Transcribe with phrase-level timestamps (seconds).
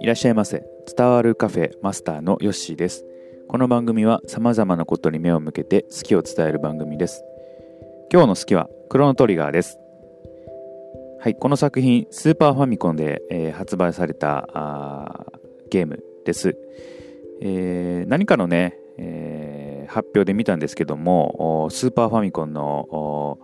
[0.00, 0.64] いらっしゃいませ。
[0.96, 3.04] 伝わるカフェマスターのヨッシーです。
[3.48, 7.22] この番組は様々なことに目を向けて好きを伝える番組です。
[8.12, 9.78] 今日の好きはクロノトリガーです。
[11.20, 15.26] はいこの作品スーパーファミコンで、えー、発売された
[15.70, 16.54] ゲームです、
[17.40, 23.38] えー、何かのね、えー、発表で見たんですけどもスーパーファミコンの、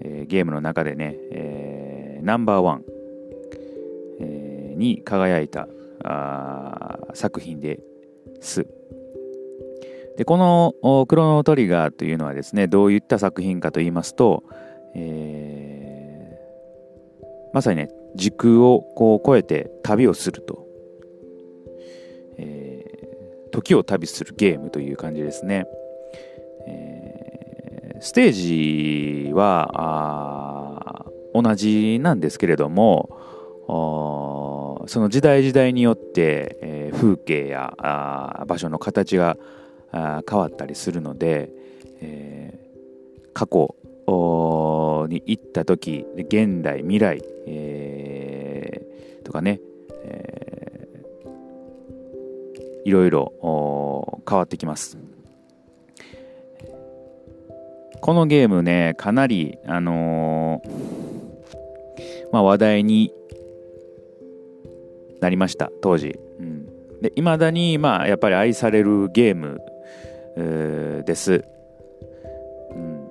[0.00, 2.84] え、ゲームの中でね、えー、ナンバーワン、
[4.20, 5.68] えー、に輝いた
[6.02, 7.80] あ作品で
[8.40, 8.66] す。
[10.16, 14.44] でこのクロノトリガーというのはですねどういった作品かと言いますと、
[14.94, 20.66] えー、まさにね時空をこう超えて旅をすると、
[22.38, 25.66] えー、時を旅するゲームという感じですね、
[28.00, 33.18] ステージは同じなんですけれども
[33.66, 39.36] その時代時代によって、えー、風景やあ場所の形が
[39.92, 41.50] あ変わったりするので、
[42.00, 43.74] えー、過去
[45.08, 49.60] に行った時現代未来、えー、とかね、
[50.04, 54.98] えー、いろいろ変わってきます。
[58.04, 63.14] このゲームねかなりあのー、まあ、話題に
[65.22, 66.66] なりました当時、うん、
[67.00, 71.46] で未だにまあやっぱり愛されるゲーム、ー、です、
[72.72, 73.08] うん、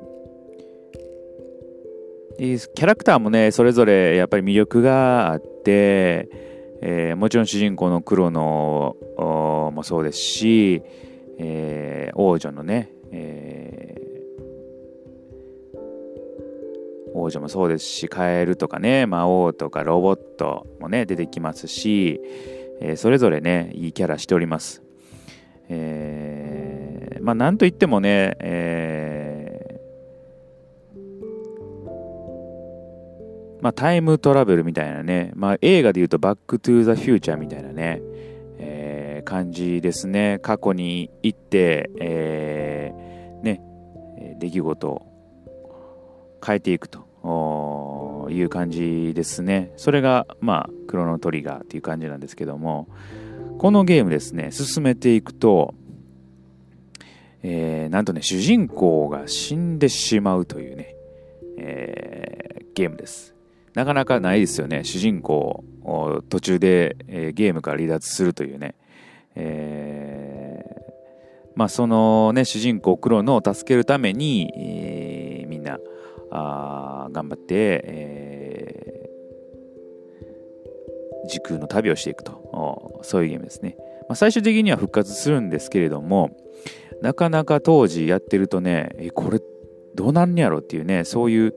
[2.37, 6.29] キャラクターもねそれぞれやっぱり魅力があって、
[6.83, 10.83] えー、もちろん主人公の黒のもそうですし、
[11.39, 12.91] えー、王女のね、
[17.13, 22.19] 王女もそうですしカエルとかね魔王とかロボットもね出てきますし、
[22.81, 24.81] えー、それぞれねいいキャラしております、
[25.69, 30.99] えー、まあなんといってもね、えー、
[33.61, 38.01] まあタイムトラベルみたいなね、まあ、映画で言うとバックトゥーザフューチャーみたいなね、
[38.57, 40.39] えー、感じですね。
[40.41, 43.61] 過去に行って、えー、ね
[44.39, 45.12] 出来事を
[46.45, 49.71] 変えていくという感じですね。
[49.77, 52.87] それが、まあ、クロノトリガーっていう感じなんですけども、
[53.59, 55.73] このゲームですね、進めていくと、
[57.43, 60.95] えー、なんとね、主人公が死んでしまうというね、
[61.57, 63.35] えー、ゲームです。
[63.73, 68.75] なかなかないですよね、主人公を途中で、えー、ゲームから離脱するというね、
[69.35, 75.79] えー、まあそのね、主人公クロノを助けるために、えー、みんな、
[76.35, 82.43] あ頑張って、えー、時空の旅をしていくと。
[83.03, 83.75] そういうゲームですね、
[84.07, 86.37] まあ、最終的には復活するんですけれども
[87.01, 89.41] なかなか当時やってるとねえこれ
[89.95, 91.55] どうなんやろっていうねそういう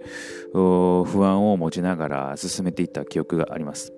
[0.52, 3.92] 不安を持ちながら進めていった記憶があります。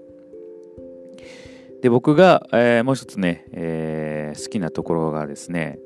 [1.83, 5.79] で僕が、えー、もう一つね、えー、好きなところがですね、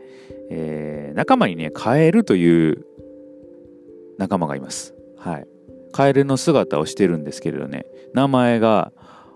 [0.51, 2.87] えー、仲間にね変えるという
[4.19, 4.95] 仲間がいます。
[5.19, 5.47] はい。
[5.93, 8.93] カエルの姿をしてるんですけれどね、名前が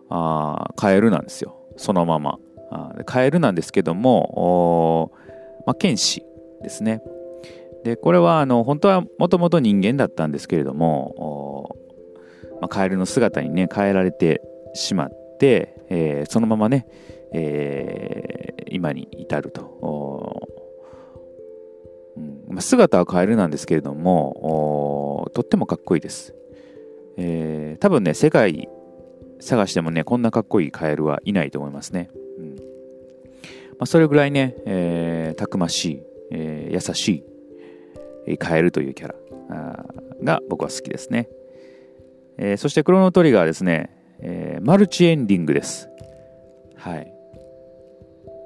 [0.09, 1.57] あカエルなんですよ。
[1.77, 2.39] そのまま。
[2.71, 5.13] あカエルなんですけども、
[5.67, 6.25] まあ、剣士
[6.63, 7.03] ですね。
[7.85, 11.77] で、これはあの本当はもともと人間だったんですけれども、
[12.61, 14.43] まあ、カエルの姿にね、変えられて
[14.75, 16.87] しまって、えー、そのままね、
[17.33, 20.46] えー、今に至ると
[22.61, 26.35] 姿はカエルなんですけれども、とってもかっこいいです。
[27.17, 28.69] えー、多分ね、世界
[29.41, 32.11] 探してもね、こんなかっこいいカエルはいないと思いますね。
[32.39, 32.57] うん
[33.79, 37.25] まあ、それぐらいね、えー、たくましい、えー、優し
[38.27, 39.15] いカエルというキャラ
[40.23, 41.29] が僕は好きですね。
[42.39, 43.91] えー、そしてクロノトリガーですね、
[44.21, 45.89] えー、マルチエンディングです。
[46.77, 47.13] はい。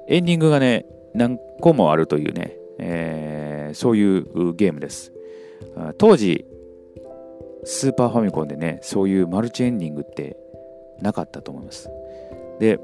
[0.07, 3.40] エンディングがね、何個もあるというね、えー、
[3.73, 5.13] そういうゲームです。
[5.97, 6.45] 当時、
[7.63, 10.37] スーパーファミコンでね、そういうマルチエンディングって
[11.01, 11.89] なかったと思います。
[12.59, 12.79] で、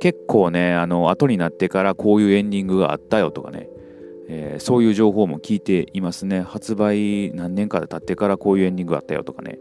[0.00, 3.68] 結構ね、あの、後になってからこういうエンディングがあったよとかね、
[4.28, 6.40] えー、そういう情報も聞いていますね。
[6.40, 9.58] 発売何年か経ってからこういうエンディングがあったよとかね。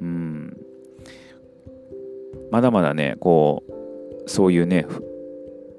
[0.00, 0.56] うん。
[2.50, 4.86] まだまだね、こう、そういうね、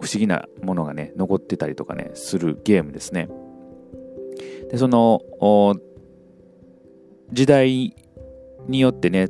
[0.05, 3.27] 不思議なものがね、残ってたりとかね、するゲームですね。
[4.69, 5.21] で、その、
[7.31, 7.95] 時代
[8.67, 9.29] によってね、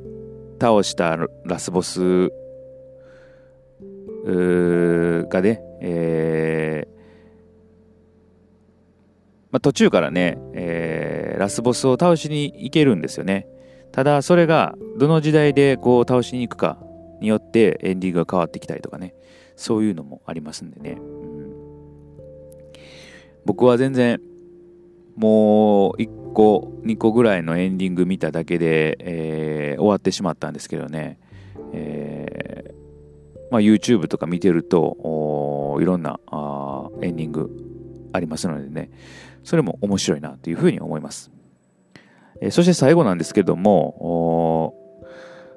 [0.60, 2.30] 倒したラスボス
[5.30, 6.96] がね、えー
[9.52, 13.48] まあ、途中からね、えー、ラスボスを倒しに行けるんですよね。
[13.94, 16.78] ただそれがどの時代でこう倒しに行くか
[17.22, 19.16] によってエンディングが変わってきたりとかね
[19.56, 21.56] そういうのもありますんでね、うん、
[23.46, 24.22] 僕は全然
[25.16, 31.20] もう1個2個ぐらいのエンディング見ただけで、えー、終わってしまったんですけどね、
[31.74, 37.50] えーまあ、YouTube とか見てるといろんなあエンディング
[38.12, 38.90] ありますのでね。
[39.46, 41.32] それも面白いなというふうに思います。
[42.42, 44.74] えそして最後なんですけども、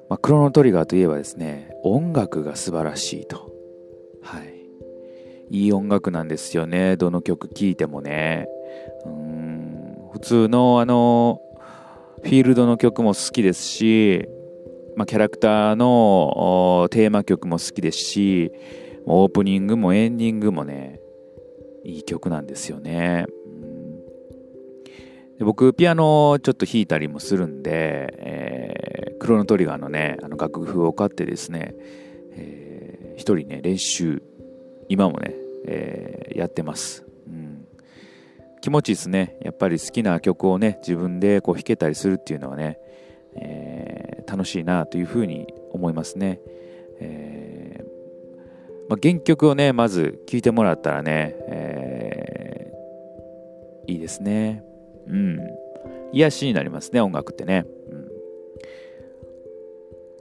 [0.09, 3.51] まあ、クロノトリガーといえばですね、音楽が素晴らしいと。
[5.49, 5.67] い。
[5.67, 6.97] い音楽なんですよね。
[6.97, 8.47] どの曲聴いてもね。
[9.05, 9.49] うん
[10.11, 11.41] 普通のあの、
[12.23, 14.27] フィールドの曲も好きですし、
[14.95, 18.51] まあ、キャラクターのテーマ曲も好きですし、
[19.05, 20.99] オープニングもエンディングもね、
[21.85, 23.25] いい曲なんですよね。
[25.37, 31.73] で僕、ピアノをちょっと弾いたりもするんで、えー、クロノトリガーのね、あの楽譜を買ってですね、
[32.33, 34.21] えー、一人ね、練習、
[34.89, 35.33] 今もね、
[35.65, 37.05] えー、やってます。
[37.27, 37.65] うん。
[38.61, 39.37] 気持ちいいですね。
[39.41, 42.77] やっぱり好きな曲をね、自分でこう弾けたりするっていうのはね、
[43.35, 46.41] えー、楽しいなというふうに思いますね。
[46.99, 47.89] えー
[48.89, 52.73] まあ、原曲をね、まず聴いてもらったらね、え、
[53.85, 54.63] いいですね。
[55.07, 55.39] うん。
[56.11, 57.65] 癒しになりますね、音楽ってね。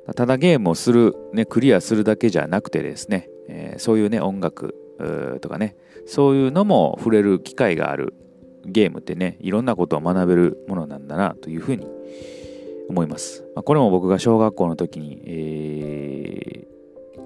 [0.07, 4.75] うん、ただゲームをする、ね、クリアするだけじゃなくてですね、えー、そういうね、音楽
[5.41, 8.15] とかね、そういうのも触れる機会がある
[8.65, 11.87] ゲームってね、いろんなことを学べるものなんだなというふうに
[12.89, 13.45] 思います。
[13.55, 16.67] まあ、これも僕が小学校の時に、え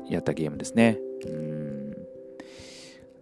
[0.08, 0.98] ー、やったゲームですね。
[1.26, 1.96] うん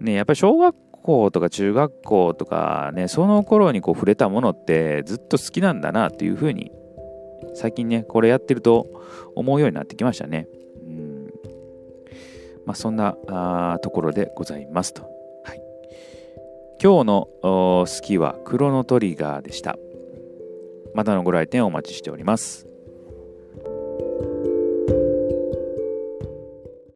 [0.00, 6.72] ね、やっぱり小学校とか中学校とかね、その頃にこう触れたものってずっと好きなんだなっていうふうに、
[7.54, 8.86] 最近ね、これやってると
[9.34, 10.48] 思うようになってきましたね。
[12.60, 12.66] うん。
[12.66, 15.02] まあ、そんなあところでございますと。
[15.44, 15.62] はい。
[16.82, 19.76] 今日の好きはクロノトリガーでした。
[20.94, 22.69] またのご来店お待ちしております。